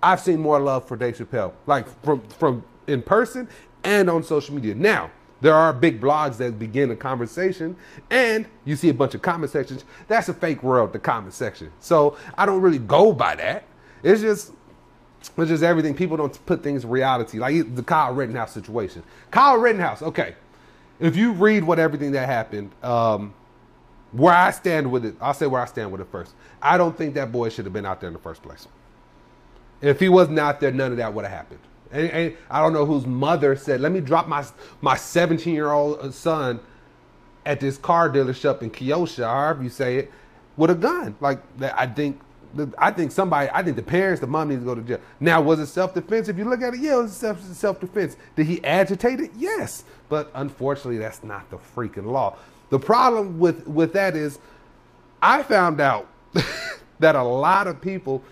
I've 0.03 0.19
seen 0.19 0.39
more 0.39 0.59
love 0.59 0.87
for 0.87 0.95
Dave 0.95 1.17
Chappelle, 1.17 1.53
like 1.65 1.87
from 2.03 2.21
from 2.27 2.63
in 2.87 3.01
person 3.01 3.47
and 3.83 4.09
on 4.09 4.23
social 4.23 4.53
media. 4.53 4.75
Now, 4.75 5.09
there 5.41 5.53
are 5.53 5.71
big 5.71 6.01
blogs 6.01 6.37
that 6.37 6.57
begin 6.57 6.91
a 6.91 6.95
conversation, 6.95 7.75
and 8.09 8.45
you 8.65 8.75
see 8.75 8.89
a 8.89 8.93
bunch 8.93 9.13
of 9.15 9.21
comment 9.21 9.51
sections. 9.51 9.85
That's 10.07 10.29
a 10.29 10.33
fake 10.33 10.63
world, 10.63 10.93
the 10.93 10.99
comment 10.99 11.33
section. 11.33 11.71
So 11.79 12.17
I 12.37 12.45
don't 12.45 12.61
really 12.61 12.79
go 12.79 13.13
by 13.13 13.35
that. 13.35 13.65
It's 14.07 14.21
just 14.21 14.53
it's 15.37 15.49
just 15.49 15.63
everything. 15.63 15.93
People 15.93 16.15
don't 16.15 16.45
put 16.45 16.63
things 16.63 16.85
in 16.85 16.89
reality. 16.89 17.39
Like 17.39 17.75
the 17.75 17.83
Kyle 17.83 18.13
Rittenhouse 18.13 18.53
situation. 18.53 19.03
Kyle 19.31 19.57
Rittenhouse, 19.57 20.01
okay. 20.01 20.35
If 20.99 21.17
you 21.17 21.33
read 21.33 21.63
what 21.63 21.77
everything 21.77 22.13
that 22.13 22.27
happened, 22.27 22.71
um, 22.81 23.33
where 24.13 24.33
I 24.33 24.51
stand 24.51 24.89
with 24.89 25.05
it, 25.05 25.15
I'll 25.19 25.33
say 25.33 25.45
where 25.45 25.61
I 25.61 25.65
stand 25.65 25.91
with 25.91 25.99
it 25.99 26.07
first. 26.09 26.33
I 26.61 26.77
don't 26.77 26.97
think 26.97 27.15
that 27.15 27.31
boy 27.31 27.49
should 27.49 27.65
have 27.65 27.73
been 27.73 27.85
out 27.85 27.99
there 27.99 28.07
in 28.07 28.13
the 28.13 28.19
first 28.19 28.41
place. 28.41 28.67
If 29.81 29.99
he 29.99 30.07
wasn't 30.07 30.39
out 30.39 30.61
there, 30.61 30.71
none 30.71 30.91
of 30.91 30.97
that 30.97 31.13
would 31.13 31.25
have 31.25 31.33
happened. 31.33 31.59
And, 31.91 32.09
and, 32.09 32.37
I 32.49 32.61
don't 32.61 32.73
know 32.73 32.85
whose 32.85 33.05
mother 33.05 33.55
said, 33.57 33.81
"Let 33.81 33.91
me 33.91 33.99
drop 33.99 34.27
my 34.27 34.45
my 34.81 34.95
17 34.95 35.53
year 35.53 35.71
old 35.71 36.13
son 36.13 36.61
at 37.45 37.59
this 37.59 37.77
car 37.77 38.09
dealership 38.09 38.61
in 38.61 38.71
Keosha, 38.71 39.25
however 39.25 39.63
you 39.63 39.69
say 39.69 39.97
it, 39.97 40.11
with 40.55 40.69
a 40.69 40.75
gun." 40.75 41.15
Like 41.19 41.41
I 41.61 41.87
think 41.87 42.21
I 42.77 42.91
think 42.91 43.11
somebody, 43.11 43.49
I 43.53 43.63
think 43.63 43.75
the 43.75 43.83
parents, 43.83 44.21
the 44.21 44.27
mom 44.27 44.49
needs 44.49 44.61
to 44.61 44.65
go 44.65 44.75
to 44.75 44.81
jail. 44.81 44.99
Now, 45.19 45.41
was 45.41 45.59
it 45.59 45.67
self 45.67 45.93
defense? 45.93 46.27
If 46.27 46.37
you 46.37 46.45
look 46.45 46.61
at 46.61 46.73
it, 46.73 46.79
yeah, 46.79 46.99
it 46.99 47.03
was 47.03 47.13
self 47.13 47.79
defense. 47.79 48.17
Did 48.35 48.47
he 48.47 48.63
agitate 48.63 49.19
it? 49.19 49.31
Yes. 49.37 49.83
But 50.09 50.31
unfortunately, 50.35 50.97
that's 50.97 51.23
not 51.23 51.49
the 51.49 51.57
freaking 51.57 52.05
law. 52.05 52.37
The 52.69 52.79
problem 52.79 53.39
with, 53.39 53.67
with 53.67 53.93
that 53.93 54.15
is, 54.15 54.39
I 55.21 55.43
found 55.43 55.81
out 55.81 56.07
that 56.99 57.15
a 57.15 57.23
lot 57.23 57.67
of 57.67 57.81
people 57.81 58.23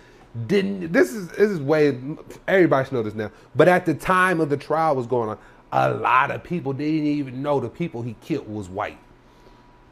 didn't. 0.48 0.92
This 0.92 1.12
is 1.14 1.30
this 1.30 1.50
is 1.52 1.60
way 1.60 2.00
everybody 2.48 2.86
should 2.86 2.94
know 2.94 3.04
this 3.04 3.16
now. 3.16 3.32
But 3.56 3.68
at 3.68 3.86
the 3.86 3.94
time 3.94 4.40
of 4.42 4.50
the 4.50 4.58
trial 4.58 4.96
was 4.96 5.08
going 5.08 5.30
on, 5.30 5.38
a 5.72 5.92
lot 5.92 6.32
of 6.32 6.44
people 6.44 6.74
didn't 6.74 7.08
even 7.08 7.42
know 7.42 7.60
the 7.60 7.70
people 7.70 8.02
he 8.02 8.16
killed 8.22 8.48
was 8.48 8.70
white. 8.70 8.98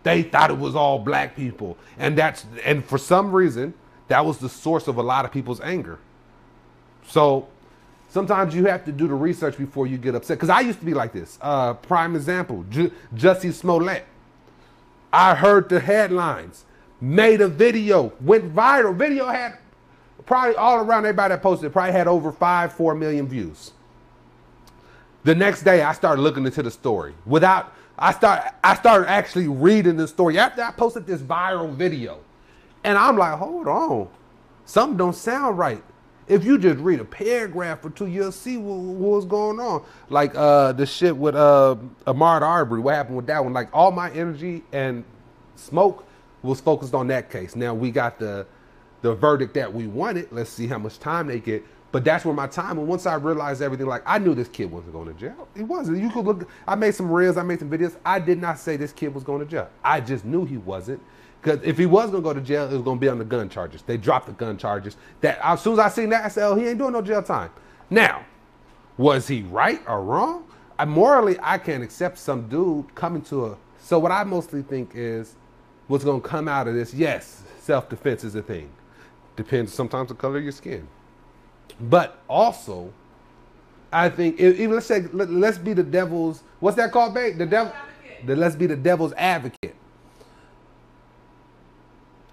They 0.04 0.22
thought 0.24 0.52
it 0.52 0.58
was 0.58 0.76
all 0.76 1.00
black 1.00 1.36
people, 1.36 1.78
and 1.98 2.18
that's 2.18 2.46
and 2.66 2.84
for 2.84 2.98
some 2.98 3.32
reason 3.32 3.74
that 4.08 4.26
was 4.26 4.38
the 4.38 4.50
source 4.50 4.88
of 4.88 4.98
a 4.98 5.04
lot 5.04 5.26
of 5.26 5.32
people's 5.32 5.62
anger. 5.62 6.00
So 7.08 7.48
sometimes 8.10 8.56
you 8.56 8.66
have 8.66 8.86
to 8.86 8.92
do 8.92 9.08
the 9.08 9.14
research 9.14 9.58
before 9.58 9.88
you 9.88 9.98
get 9.98 10.16
upset. 10.16 10.38
Because 10.38 10.50
I 10.50 10.62
used 10.62 10.80
to 10.80 10.86
be 10.86 10.94
like 10.94 11.14
this. 11.14 11.38
Uh, 11.42 11.74
prime 11.74 12.16
example, 12.16 12.66
J- 12.70 12.92
Jussie 13.16 13.54
Smollett. 13.54 14.06
I 15.12 15.36
heard 15.36 15.70
the 15.70 15.80
headlines, 15.80 16.66
made 17.00 17.42
a 17.42 17.48
video, 17.48 18.14
went 18.20 18.54
viral. 18.54 18.96
Video 18.96 19.28
had 19.28 19.58
probably 20.26 20.56
all 20.56 20.78
around 20.78 21.06
everybody 21.06 21.34
that 21.34 21.44
posted 21.44 21.72
probably 21.72 21.92
had 21.92 22.08
over 22.08 22.32
five, 22.32 22.74
four 22.74 22.96
million 22.96 23.28
views. 23.28 23.72
The 25.24 25.36
next 25.36 25.64
day, 25.64 25.84
I 25.84 25.94
started 25.94 26.22
looking 26.22 26.46
into 26.46 26.64
the 26.64 26.72
story 26.72 27.14
without. 27.26 27.74
I 27.98 28.12
start. 28.12 28.44
I 28.64 28.76
started 28.76 29.08
actually 29.08 29.48
reading 29.48 29.98
the 29.98 30.08
story 30.08 30.40
after 30.40 30.64
I 30.64 30.72
posted 30.72 31.06
this 31.06 31.22
viral 31.22 31.72
video, 31.72 32.20
and 32.84 32.98
I'm 32.98 33.18
like, 33.18 33.38
hold 33.38 33.68
on, 33.68 34.08
something 34.66 34.98
don't 34.98 35.16
sound 35.16 35.58
right. 35.58 35.84
If 36.28 36.46
you 36.46 36.58
just 36.58 36.80
read 36.80 37.00
a 37.00 37.06
paragraph 37.06 37.84
or 37.84 37.90
two, 37.90 38.08
you'll 38.08 38.32
see 38.32 38.58
what, 38.58 38.78
what's 38.78 39.26
going 39.26 39.60
on. 39.60 39.84
Like 40.10 40.34
uh, 40.36 40.72
the 40.72 40.86
shit 40.86 41.16
with 41.16 41.36
uh, 41.36 41.76
Ahmaud 42.08 42.42
Arbery. 42.42 42.80
What 42.80 42.96
happened 42.96 43.18
with 43.18 43.28
that 43.28 43.44
one? 43.44 43.54
Like 43.54 43.70
all 43.74 43.92
my 43.92 44.10
energy 44.12 44.64
and 44.72 45.04
smoke 45.56 46.08
was 46.42 46.62
focused 46.62 46.94
on 46.94 47.08
that 47.08 47.30
case. 47.30 47.56
Now 47.56 47.74
we 47.74 47.92
got 47.92 48.20
the 48.20 48.46
the 49.02 49.14
verdict 49.14 49.54
that 49.56 49.72
we 49.72 49.88
wanted. 49.88 50.32
Let's 50.32 50.50
see 50.50 50.66
how 50.66 50.78
much 50.80 50.98
time 50.98 51.28
they 51.28 51.40
get. 51.40 51.64
But 51.92 52.04
that's 52.04 52.26
where 52.26 52.34
my 52.34 52.48
time. 52.48 52.80
And 52.80 52.88
once 52.88 53.06
I 53.06 53.16
realized 53.16 53.62
everything, 53.62 53.86
like 53.86 54.02
I 54.06 54.18
knew 54.18 54.34
this 54.34 54.48
kid 54.48 54.72
wasn't 54.72 54.94
going 54.94 55.08
to 55.08 55.14
jail. 55.14 55.48
He 55.56 55.64
wasn't. 55.64 56.02
You 56.02 56.10
could 56.10 56.26
look. 56.26 56.50
I 56.68 56.76
made 56.76 56.96
some 56.96 57.12
reels. 57.12 57.38
I 57.38 57.44
made 57.44 57.60
some 57.60 57.70
videos. 57.70 57.98
I 58.06 58.20
did 58.20 58.42
not 58.42 58.58
say 58.58 58.78
this 58.78 58.92
kid 58.94 59.14
was 59.14 59.24
going 59.24 59.42
to 59.42 59.46
jail. 59.46 59.70
I 59.84 60.00
just 60.00 60.26
knew 60.26 60.46
he 60.46 60.58
wasn't. 60.58 61.02
Because 61.44 61.60
if 61.64 61.78
he 61.78 61.86
was 61.86 62.10
going 62.10 62.24
to 62.24 62.30
go 62.30 62.34
to 62.34 62.40
jail, 62.40 62.64
it 62.70 62.74
was 62.74 62.84
going 62.84 62.98
to 62.98 63.02
be 63.02 63.10
on 63.10 63.18
the 63.18 63.26
gun 63.26 63.50
charges. 63.50 63.82
They 63.82 63.98
dropped 63.98 64.28
the 64.28 64.32
gun 64.32 64.58
charges. 64.58 64.96
That 65.20 65.40
as 65.44 65.62
soon 65.62 65.74
as 65.74 65.80
I 65.80 65.90
seen 65.90 66.10
that, 66.10 66.24
I 66.24 66.30
said, 66.30 66.48
"Oh, 66.48 66.56
he 66.56 66.68
ain't 66.68 66.78
doing 66.78 66.94
no 66.94 67.02
jail 67.02 67.22
time." 67.22 67.52
Now, 67.90 68.26
was 68.98 69.28
he 69.28 69.42
right 69.44 69.82
or 69.86 70.04
wrong? 70.04 70.46
I, 70.80 70.86
morally, 70.86 71.38
I 71.42 71.58
can't 71.58 71.84
accept 71.84 72.18
some 72.18 72.48
dude 72.48 72.96
coming 72.96 73.22
to 73.24 73.48
a. 73.48 73.58
So 73.82 74.00
what 74.00 74.12
I 74.14 74.24
mostly 74.24 74.62
think 74.62 74.92
is, 74.96 75.36
what's 75.88 76.06
going 76.06 76.22
to 76.22 76.28
come 76.28 76.48
out 76.48 76.70
of 76.70 76.76
this? 76.76 76.94
Yes, 76.94 77.44
self 77.60 77.90
defense 77.90 78.24
is 78.24 78.36
a 78.36 78.42
thing. 78.42 78.70
Depends 79.36 79.74
sometimes 79.74 80.10
the 80.10 80.16
color 80.16 80.38
of 80.38 80.44
your 80.44 80.54
skin. 80.54 80.88
But 81.82 82.22
also, 82.30 82.94
I 83.92 84.08
think 84.08 84.40
even 84.40 84.76
let's 84.76 84.86
say 84.86 85.02
let, 85.12 85.28
us 85.30 85.58
be 85.58 85.74
the 85.74 85.84
devil's 85.84 86.42
what's 86.62 86.78
that 86.78 86.94
called, 86.94 87.14
babe? 87.14 87.38
The 87.38 87.46
devil. 87.46 87.74
The, 88.26 88.38
let's 88.38 88.56
be 88.56 88.68
the 88.68 88.78
devil's 88.78 89.12
advocate. 89.18 89.76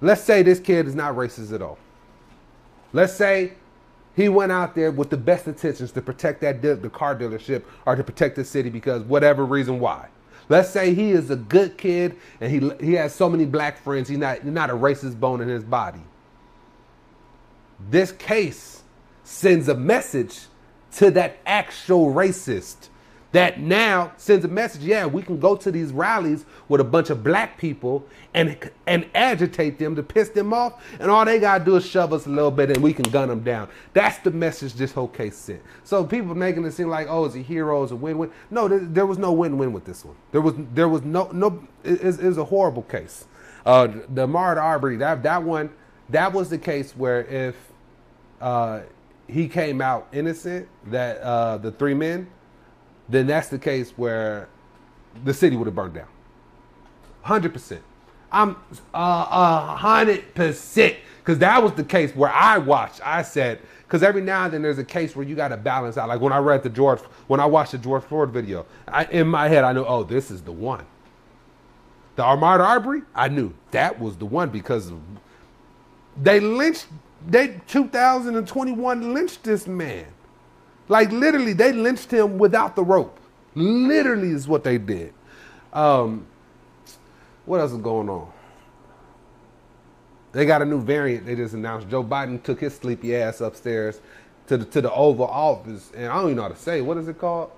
Let's 0.00 0.22
say 0.22 0.42
this 0.42 0.60
kid 0.60 0.86
is 0.86 0.94
not 0.94 1.14
racist 1.14 1.52
at 1.52 1.62
all. 1.62 1.78
Let's 2.92 3.12
say 3.12 3.52
he 4.16 4.28
went 4.28 4.52
out 4.52 4.74
there 4.74 4.90
with 4.90 5.10
the 5.10 5.16
best 5.16 5.46
intentions 5.46 5.92
to 5.92 6.02
protect 6.02 6.40
that 6.40 6.60
de- 6.60 6.76
the 6.76 6.90
car 6.90 7.14
dealership 7.14 7.64
or 7.86 7.96
to 7.96 8.02
protect 8.02 8.36
the 8.36 8.44
city 8.44 8.70
because 8.70 9.02
whatever 9.02 9.44
reason 9.44 9.78
why. 9.78 10.08
Let's 10.48 10.70
say 10.70 10.94
he 10.94 11.12
is 11.12 11.30
a 11.30 11.36
good 11.36 11.78
kid 11.78 12.16
and 12.40 12.50
he 12.50 12.84
he 12.84 12.94
has 12.94 13.14
so 13.14 13.28
many 13.28 13.44
black 13.44 13.78
friends. 13.78 14.08
He's 14.08 14.18
not 14.18 14.42
he's 14.42 14.52
not 14.52 14.70
a 14.70 14.74
racist 14.74 15.20
bone 15.20 15.40
in 15.40 15.48
his 15.48 15.62
body. 15.62 16.00
This 17.88 18.12
case 18.12 18.82
sends 19.22 19.68
a 19.68 19.74
message 19.74 20.40
to 20.96 21.10
that 21.12 21.38
actual 21.46 22.12
racist 22.12 22.88
that 23.32 23.60
now 23.60 24.12
sends 24.16 24.44
a 24.44 24.48
message 24.48 24.82
yeah 24.82 25.06
we 25.06 25.22
can 25.22 25.38
go 25.38 25.54
to 25.54 25.70
these 25.70 25.92
rallies 25.92 26.44
with 26.68 26.80
a 26.80 26.84
bunch 26.84 27.10
of 27.10 27.22
black 27.22 27.58
people 27.58 28.04
and 28.34 28.70
and 28.86 29.06
agitate 29.14 29.78
them 29.78 29.96
to 29.96 30.02
piss 30.02 30.28
them 30.30 30.52
off 30.52 30.84
and 30.98 31.10
all 31.10 31.24
they 31.24 31.38
gotta 31.38 31.64
do 31.64 31.76
is 31.76 31.86
shove 31.86 32.12
us 32.12 32.26
a 32.26 32.28
little 32.28 32.50
bit 32.50 32.70
and 32.70 32.82
we 32.82 32.92
can 32.92 33.04
gun 33.10 33.28
them 33.28 33.40
down. 33.40 33.68
That's 33.92 34.18
the 34.18 34.30
message 34.30 34.74
this 34.74 34.92
whole 34.92 35.08
case 35.08 35.36
sent. 35.36 35.62
So 35.84 36.04
people 36.04 36.34
making 36.34 36.64
it 36.64 36.72
seem 36.72 36.88
like 36.88 37.08
oh 37.08 37.24
it's 37.24 37.34
a 37.34 37.40
hero 37.40 37.82
it's 37.82 37.92
a 37.92 37.96
win-win. 37.96 38.30
No 38.50 38.68
there, 38.68 38.78
there 38.80 39.06
was 39.06 39.18
no 39.18 39.32
win-win 39.32 39.72
with 39.72 39.84
this 39.84 40.04
one. 40.04 40.16
There 40.32 40.40
was 40.40 40.54
there 40.74 40.88
was 40.88 41.02
no 41.02 41.30
no 41.32 41.66
it, 41.84 42.02
it, 42.02 42.22
was 42.22 42.38
a 42.38 42.44
horrible 42.44 42.82
case. 42.82 43.26
Uh 43.66 43.86
the 43.86 44.26
Ahmaud 44.26 44.56
Arbery 44.56 44.96
that 44.96 45.22
that 45.22 45.42
one 45.42 45.70
that 46.08 46.32
was 46.32 46.50
the 46.50 46.58
case 46.58 46.92
where 46.96 47.24
if 47.24 47.56
uh 48.40 48.80
he 49.28 49.48
came 49.48 49.80
out 49.80 50.08
innocent 50.12 50.68
that 50.86 51.18
uh 51.18 51.58
the 51.58 51.70
three 51.72 51.94
men 51.94 52.28
then 53.10 53.26
that's 53.26 53.48
the 53.48 53.58
case 53.58 53.92
where 53.96 54.48
the 55.24 55.34
city 55.34 55.56
would 55.56 55.66
have 55.66 55.74
burned 55.74 55.94
down. 55.94 56.08
100%. 57.24 57.78
I'm 58.32 58.56
uh, 58.94 59.76
100% 59.76 60.96
because 61.18 61.38
that 61.38 61.62
was 61.62 61.72
the 61.72 61.84
case 61.84 62.14
where 62.14 62.30
I 62.30 62.58
watched. 62.58 63.00
I 63.04 63.22
said, 63.22 63.60
because 63.86 64.02
every 64.02 64.22
now 64.22 64.44
and 64.44 64.54
then 64.54 64.62
there's 64.62 64.78
a 64.78 64.84
case 64.84 65.16
where 65.16 65.26
you 65.26 65.34
got 65.34 65.48
to 65.48 65.56
balance 65.56 65.96
out. 65.96 66.08
Like 66.08 66.20
when 66.20 66.32
I 66.32 66.38
read 66.38 66.62
the 66.62 66.70
George, 66.70 67.00
when 67.26 67.40
I 67.40 67.46
watched 67.46 67.72
the 67.72 67.78
George 67.78 68.04
Floyd 68.04 68.30
video, 68.30 68.66
I, 68.86 69.04
in 69.06 69.26
my 69.26 69.48
head, 69.48 69.64
I 69.64 69.72
knew, 69.72 69.84
oh, 69.84 70.04
this 70.04 70.30
is 70.30 70.42
the 70.42 70.52
one. 70.52 70.84
The 72.16 72.22
Ahmaud 72.22 72.60
Arbery, 72.60 73.02
I 73.14 73.28
knew 73.28 73.52
that 73.72 73.98
was 73.98 74.16
the 74.16 74.26
one 74.26 74.50
because 74.50 74.92
they 76.20 76.38
lynched, 76.38 76.86
they 77.26 77.60
2021 77.66 79.14
lynched 79.14 79.42
this 79.42 79.66
man. 79.66 80.06
Like 80.90 81.12
literally, 81.12 81.52
they 81.52 81.72
lynched 81.72 82.10
him 82.10 82.36
without 82.36 82.74
the 82.74 82.82
rope. 82.82 83.20
Literally 83.54 84.30
is 84.30 84.48
what 84.48 84.64
they 84.64 84.76
did. 84.76 85.14
Um, 85.72 86.26
what 87.46 87.60
else 87.60 87.70
is 87.70 87.78
going 87.78 88.08
on? 88.08 88.28
They 90.32 90.44
got 90.44 90.62
a 90.62 90.64
new 90.64 90.80
variant. 90.82 91.26
They 91.26 91.36
just 91.36 91.54
announced. 91.54 91.88
Joe 91.88 92.02
Biden 92.02 92.42
took 92.42 92.60
his 92.60 92.74
sleepy 92.74 93.14
ass 93.14 93.40
upstairs 93.40 94.00
to 94.48 94.56
the 94.56 94.64
to 94.64 94.80
the 94.80 94.92
Oval 94.92 95.28
Office, 95.28 95.92
and 95.96 96.06
I 96.08 96.16
don't 96.16 96.24
even 96.24 96.36
know 96.38 96.42
how 96.42 96.48
to 96.48 96.56
say. 96.56 96.80
What 96.80 96.96
is 96.96 97.06
it 97.06 97.18
called? 97.18 97.52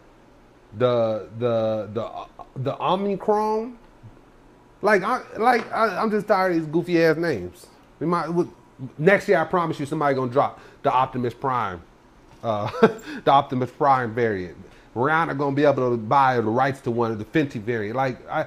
The 0.77 1.27
the 1.39 1.89
the 1.95 2.27
the 2.57 2.83
Omicron. 2.85 3.79
Like 4.83 5.05
I 5.05 5.23
like 5.39 5.73
I, 5.73 6.03
am 6.03 6.11
just 6.11 6.29
tired 6.29 6.53
of 6.53 6.59
these 6.59 6.67
goofy 6.67 7.03
ass 7.03 7.17
names. 7.17 7.67
We 7.99 8.07
might 8.07 8.29
next 8.99 9.27
year. 9.27 9.39
I 9.39 9.45
promise 9.45 9.81
you, 9.81 9.87
somebody 9.87 10.15
gonna 10.15 10.31
drop 10.31 10.61
the 10.83 10.93
Optimus 10.93 11.33
Prime 11.33 11.81
uh, 12.43 12.71
the 13.25 13.31
Optimus 13.31 13.71
Prime 13.71 14.15
variant. 14.15 14.57
Rihanna 14.95 15.39
gonna 15.39 15.57
be 15.57 15.65
able 15.65 15.91
to 15.91 15.97
buy 15.97 16.37
the 16.37 16.43
rights 16.43 16.81
to 16.83 16.91
one 16.91 17.11
of 17.11 17.19
the 17.19 17.25
Fenty 17.25 17.61
variant. 17.61 17.97
Like 17.97 18.29
I, 18.29 18.47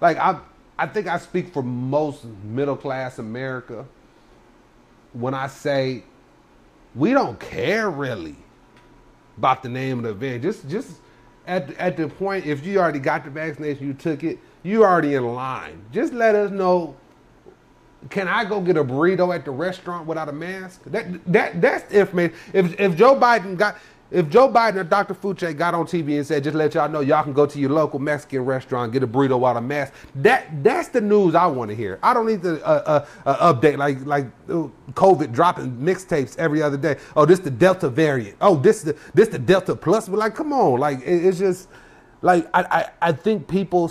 like 0.00 0.18
I, 0.18 0.38
I 0.78 0.86
think 0.86 1.06
I 1.06 1.18
speak 1.18 1.52
for 1.52 1.62
most 1.62 2.24
middle 2.44 2.76
class 2.76 3.18
America 3.18 3.86
when 5.12 5.32
I 5.32 5.46
say 5.46 6.02
we 6.94 7.12
don't 7.12 7.38
care 7.40 7.90
really 7.90 8.36
about 9.38 9.62
the 9.62 9.68
name 9.68 9.98
of 9.98 10.04
the 10.04 10.10
event. 10.10 10.42
Just, 10.42 10.68
just 10.68 11.00
at 11.46 11.72
at 11.74 11.96
the 11.96 12.08
point, 12.08 12.46
if 12.46 12.64
you 12.66 12.78
already 12.78 12.98
got 12.98 13.24
the 13.24 13.30
vaccination, 13.30 13.86
you 13.86 13.94
took 13.94 14.22
it, 14.24 14.38
you 14.62 14.84
already 14.84 15.14
in 15.14 15.24
line. 15.26 15.82
Just 15.92 16.12
let 16.12 16.34
us 16.34 16.50
know 16.50 16.96
can 18.10 18.28
I 18.28 18.44
go 18.44 18.60
get 18.60 18.76
a 18.76 18.84
burrito 18.84 19.34
at 19.34 19.44
the 19.44 19.50
restaurant 19.50 20.06
without 20.06 20.28
a 20.28 20.32
mask? 20.32 20.82
That 20.86 21.06
that 21.32 21.60
that's 21.60 21.92
information. 21.92 22.36
If 22.52 22.78
if 22.78 22.96
Joe 22.96 23.16
Biden 23.16 23.56
got 23.56 23.78
if 24.10 24.28
Joe 24.28 24.48
Biden 24.48 24.76
or 24.76 24.84
Dr. 24.84 25.14
Fauci 25.14 25.56
got 25.56 25.74
on 25.74 25.84
TV 25.84 26.16
and 26.16 26.26
said, 26.26 26.44
just 26.44 26.54
let 26.54 26.74
y'all 26.74 26.88
know 26.88 27.00
y'all 27.00 27.24
can 27.24 27.32
go 27.32 27.44
to 27.44 27.58
your 27.58 27.70
local 27.70 27.98
Mexican 27.98 28.44
restaurant, 28.44 28.92
get 28.92 29.02
a 29.02 29.06
burrito 29.06 29.34
without 29.34 29.56
a 29.56 29.60
mask, 29.60 29.92
that 30.16 30.62
that's 30.62 30.88
the 30.88 31.00
news 31.00 31.34
I 31.34 31.46
want 31.46 31.70
to 31.70 31.76
hear. 31.76 31.98
I 32.02 32.14
don't 32.14 32.26
need 32.26 32.42
the 32.42 32.64
uh, 32.64 33.04
uh, 33.26 33.28
uh, 33.28 33.52
update 33.52 33.78
like 33.78 34.04
like 34.06 34.26
uh, 34.48 34.68
COVID 34.92 35.32
dropping 35.32 35.76
mixtapes 35.76 36.38
every 36.38 36.62
other 36.62 36.76
day. 36.76 36.96
Oh, 37.16 37.26
this 37.26 37.40
the 37.40 37.50
Delta 37.50 37.88
variant. 37.88 38.36
Oh, 38.40 38.56
this 38.56 38.82
the 38.82 38.96
this 39.14 39.28
the 39.28 39.38
Delta 39.38 39.74
plus. 39.74 40.08
But 40.08 40.18
like, 40.18 40.34
come 40.34 40.52
on, 40.52 40.78
like 40.78 41.00
it, 41.00 41.26
it's 41.26 41.38
just 41.38 41.68
like 42.22 42.48
I, 42.54 42.62
I 42.62 43.08
I 43.08 43.12
think 43.12 43.48
people, 43.48 43.90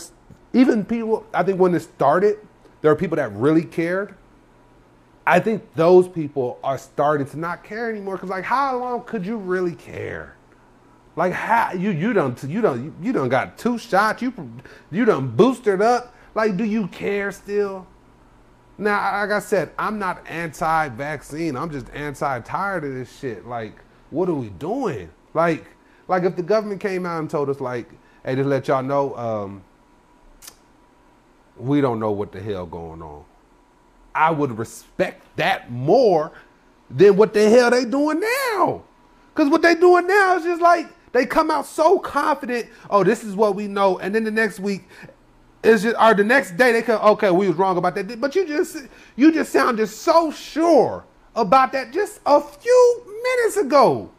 even 0.54 0.86
people, 0.86 1.26
I 1.34 1.44
think 1.44 1.60
when 1.60 1.76
it 1.76 1.82
started 1.82 2.38
there 2.86 2.92
are 2.92 2.96
people 2.96 3.16
that 3.16 3.34
really 3.34 3.64
cared. 3.64 4.14
I 5.26 5.40
think 5.40 5.74
those 5.74 6.08
people 6.08 6.60
are 6.64 6.78
starting 6.78 7.26
to 7.26 7.40
not 7.40 7.64
care 7.64 7.90
anymore 7.90 8.14
because, 8.14 8.30
like, 8.30 8.44
how 8.44 8.78
long 8.78 9.04
could 9.06 9.26
you 9.26 9.38
really 9.38 9.74
care? 9.74 10.36
Like, 11.16 11.34
how 11.34 11.74
you 11.74 11.90
you 11.90 12.14
don't 12.14 12.44
you 12.44 12.62
don't 12.62 12.94
you 13.02 13.12
don't 13.12 13.30
got 13.30 13.58
two 13.58 13.80
shots. 13.80 14.22
You 14.22 14.32
you 14.92 15.04
done 15.04 15.36
boosted 15.36 15.82
up. 15.82 16.14
Like, 16.36 16.58
do 16.58 16.64
you 16.64 16.86
care 16.90 17.32
still? 17.32 17.88
Now, 18.78 19.20
like 19.20 19.32
I 19.32 19.40
said, 19.40 19.72
I'm 19.80 19.98
not 19.98 20.22
anti-vaccine. 20.28 21.58
I'm 21.58 21.72
just 21.72 21.90
anti-tired 21.92 22.84
of 22.84 22.94
this 22.94 23.18
shit. 23.18 23.48
Like, 23.48 23.74
what 24.12 24.30
are 24.30 24.36
we 24.36 24.50
doing? 24.50 25.10
Like, 25.34 25.66
like 26.08 26.22
if 26.22 26.36
the 26.36 26.44
government 26.44 26.82
came 26.82 27.08
out 27.08 27.18
and 27.18 27.28
told 27.28 27.50
us, 27.50 27.60
like, 27.60 27.90
hey, 28.24 28.36
just 28.36 28.48
let 28.48 28.68
y'all 28.68 28.84
know, 28.84 29.18
um, 29.18 29.64
we 31.58 31.82
don't 31.82 32.00
know 32.00 32.12
what 32.12 32.32
the 32.32 32.42
hell 32.42 32.66
going 32.66 33.02
on. 33.02 33.24
I 34.14 34.32
would 34.32 34.58
respect 34.58 35.24
that 35.38 35.72
more 35.72 36.32
than 36.90 37.18
what 37.18 37.34
the 37.34 37.50
hell 37.50 37.72
they 37.72 37.86
doing 37.86 38.22
now. 38.22 38.84
Cause 39.34 39.50
what 39.50 39.62
they 39.62 39.76
doing 39.76 40.08
now 40.08 40.38
is 40.38 40.44
just 40.44 40.62
like 40.62 40.88
they 41.12 41.26
come 41.26 41.52
out 41.52 41.66
so 41.66 42.00
confident. 42.00 42.68
Oh, 42.90 43.04
this 43.04 43.24
is 43.24 43.36
what 43.36 43.56
we 43.56 43.68
know, 43.68 44.00
and 44.00 44.16
then 44.16 44.24
the 44.24 44.32
next 44.32 44.60
week 44.60 44.84
is 45.64 45.84
just 45.84 45.98
or 46.00 46.14
the 46.14 46.24
next 46.24 46.56
day 46.56 46.72
they 46.72 46.82
come. 46.82 47.02
Okay, 47.02 47.32
we 47.32 47.48
was 47.48 47.58
wrong 47.58 47.78
about 47.78 47.96
that. 47.96 48.22
But 48.22 48.36
you 48.36 48.48
just 48.48 48.78
you 49.16 49.32
just 49.32 49.52
sounded 49.52 49.88
so 49.88 50.32
sure 50.32 51.04
about 51.36 51.74
that 51.74 51.92
just 51.92 52.22
a 52.26 52.40
few 52.40 53.04
minutes 53.24 53.58
ago. 53.58 54.10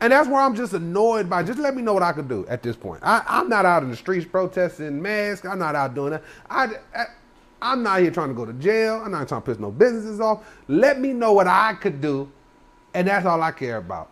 And 0.00 0.12
that's 0.12 0.28
where 0.28 0.40
I'm 0.40 0.54
just 0.54 0.74
annoyed 0.74 1.30
by. 1.30 1.42
Just 1.42 1.58
let 1.58 1.74
me 1.74 1.82
know 1.82 1.94
what 1.94 2.02
I 2.02 2.12
can 2.12 2.28
do 2.28 2.46
at 2.48 2.62
this 2.62 2.76
point. 2.76 3.00
I, 3.02 3.22
am 3.28 3.48
not 3.48 3.64
out 3.64 3.82
in 3.82 3.90
the 3.90 3.96
streets 3.96 4.26
protesting 4.26 5.00
masks. 5.00 5.46
I'm 5.46 5.58
not 5.58 5.74
out 5.74 5.94
doing 5.94 6.10
that. 6.10 6.22
I, 6.50 6.68
I, 6.94 7.72
am 7.72 7.82
not 7.82 8.00
here 8.00 8.10
trying 8.10 8.28
to 8.28 8.34
go 8.34 8.44
to 8.44 8.52
jail. 8.54 9.02
I'm 9.04 9.12
not 9.12 9.26
trying 9.28 9.42
to 9.42 9.46
piss 9.46 9.58
no 9.58 9.70
businesses 9.70 10.20
off. 10.20 10.46
Let 10.68 11.00
me 11.00 11.12
know 11.12 11.32
what 11.32 11.46
I 11.46 11.74
could 11.74 12.00
do 12.00 12.30
And 12.94 13.08
that's 13.08 13.26
all 13.26 13.42
I 13.42 13.52
care 13.52 13.78
about. 13.78 14.10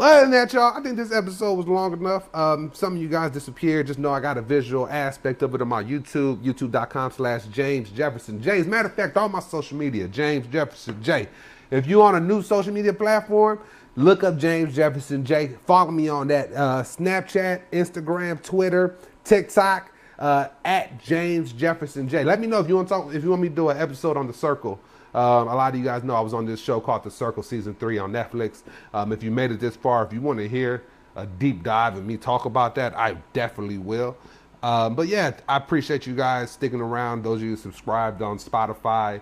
But 0.00 0.12
other 0.12 0.20
than 0.22 0.30
that, 0.30 0.52
y'all, 0.54 0.74
I 0.74 0.80
think 0.82 0.96
this 0.96 1.12
episode 1.12 1.52
was 1.52 1.66
long 1.66 1.92
enough. 1.92 2.34
Um, 2.34 2.70
some 2.72 2.96
of 2.96 3.02
you 3.02 3.08
guys 3.08 3.32
disappeared. 3.32 3.86
Just 3.86 3.98
know 3.98 4.10
I 4.10 4.18
got 4.18 4.38
a 4.38 4.40
visual 4.40 4.88
aspect 4.88 5.42
of 5.42 5.54
it 5.54 5.60
on 5.60 5.68
my 5.68 5.84
YouTube, 5.84 6.42
youtube.com 6.42 7.10
slash 7.10 7.44
James 7.48 7.90
Jefferson 7.90 8.42
J. 8.42 8.60
As 8.60 8.66
a 8.66 8.70
matter 8.70 8.88
of 8.88 8.94
fact, 8.94 9.18
all 9.18 9.28
my 9.28 9.40
social 9.40 9.76
media, 9.76 10.08
James 10.08 10.46
Jefferson 10.46 11.02
J. 11.02 11.28
If 11.70 11.86
you're 11.86 12.02
on 12.02 12.14
a 12.14 12.20
new 12.20 12.40
social 12.40 12.72
media 12.72 12.94
platform, 12.94 13.60
look 13.94 14.24
up 14.24 14.38
James 14.38 14.74
Jefferson 14.74 15.22
J. 15.22 15.48
Follow 15.66 15.90
me 15.90 16.08
on 16.08 16.28
that 16.28 16.50
uh, 16.54 16.82
Snapchat, 16.82 17.60
Instagram, 17.70 18.42
Twitter, 18.42 18.96
TikTok, 19.24 19.92
uh, 20.18 20.48
at 20.64 20.98
James 21.04 21.52
Jefferson 21.52 22.08
J. 22.08 22.24
Let 22.24 22.40
me 22.40 22.46
know 22.46 22.58
if 22.58 22.70
you 22.70 22.76
want 22.76 22.88
to 22.88 22.94
talk, 22.94 23.14
if 23.14 23.22
you 23.22 23.28
want 23.28 23.42
me 23.42 23.50
to 23.50 23.54
do 23.54 23.68
an 23.68 23.76
episode 23.76 24.16
on 24.16 24.26
the 24.26 24.32
circle. 24.32 24.80
Um, 25.14 25.48
a 25.48 25.54
lot 25.54 25.72
of 25.72 25.78
you 25.78 25.84
guys 25.84 26.04
know 26.04 26.14
I 26.14 26.20
was 26.20 26.34
on 26.34 26.46
this 26.46 26.60
show 26.60 26.80
called 26.80 27.02
The 27.02 27.10
Circle 27.10 27.42
Season 27.42 27.74
3 27.74 27.98
on 27.98 28.12
Netflix. 28.12 28.62
Um, 28.94 29.12
if 29.12 29.22
you 29.22 29.30
made 29.30 29.50
it 29.50 29.60
this 29.60 29.76
far, 29.76 30.04
if 30.04 30.12
you 30.12 30.20
want 30.20 30.38
to 30.38 30.48
hear 30.48 30.84
a 31.16 31.26
deep 31.26 31.62
dive 31.62 31.96
and 31.96 32.06
me 32.06 32.16
talk 32.16 32.44
about 32.44 32.74
that, 32.76 32.96
I 32.96 33.14
definitely 33.32 33.78
will. 33.78 34.16
Um, 34.62 34.94
but 34.94 35.08
yeah, 35.08 35.32
I 35.48 35.56
appreciate 35.56 36.06
you 36.06 36.14
guys 36.14 36.50
sticking 36.50 36.80
around. 36.80 37.24
Those 37.24 37.40
of 37.40 37.48
you 37.48 37.56
subscribed 37.56 38.22
on 38.22 38.38
Spotify, 38.38 39.20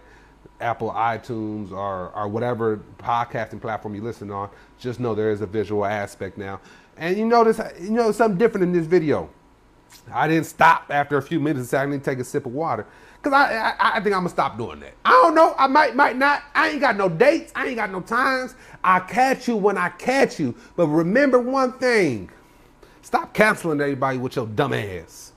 Apple 0.61 0.91
iTunes, 0.91 1.71
or, 1.71 2.11
or 2.15 2.29
whatever 2.29 2.81
podcasting 2.99 3.61
platform 3.61 3.95
you 3.95 4.03
listen 4.03 4.31
on, 4.31 4.51
just 4.79 5.01
know 5.01 5.15
there 5.15 5.31
is 5.31 5.41
a 5.41 5.47
visual 5.47 5.85
aspect 5.85 6.37
now. 6.37 6.61
And 6.97 7.17
you 7.17 7.25
notice, 7.25 7.61
you 7.81 7.91
know, 7.91 8.11
something 8.11 8.37
different 8.37 8.65
in 8.65 8.73
this 8.73 8.87
video. 8.87 9.31
I 10.13 10.29
didn't 10.29 10.47
stop 10.47 10.87
after 10.91 11.17
a 11.17 11.23
few 11.23 11.41
minutes 11.41 11.61
and 11.61 11.69
say 11.69 11.79
I 11.79 11.87
need 11.87 12.05
to 12.05 12.11
take 12.11 12.19
a 12.19 12.25
sip 12.25 12.45
of 12.45 12.53
water. 12.53 12.87
Cause 13.23 13.33
I, 13.33 13.75
I, 13.81 13.91
I 13.97 14.01
think 14.01 14.15
I'm 14.15 14.21
gonna 14.23 14.29
stop 14.31 14.57
doing 14.57 14.81
that. 14.81 14.95
I 15.05 15.11
don't 15.11 15.35
know. 15.35 15.55
I 15.59 15.67
might 15.67 15.97
might 15.97 16.17
not. 16.17 16.43
I 16.55 16.71
ain't 16.71 16.81
got 16.81 16.97
no 16.97 17.09
dates. 17.09 17.53
I 17.55 17.67
ain't 17.67 17.77
got 17.77 17.91
no 17.91 18.01
times. 18.01 18.55
I 18.85 19.01
catch 19.01 19.49
you 19.49 19.57
when 19.57 19.77
I 19.77 19.91
catch 19.91 20.39
you. 20.41 20.55
But 20.77 20.87
remember 20.87 21.39
one 21.41 21.73
thing: 21.75 22.31
stop 23.03 23.35
canceling 23.35 23.81
everybody 23.81 24.19
with 24.19 24.37
your 24.37 24.47
dumb 24.47 24.73
ass. 24.73 25.28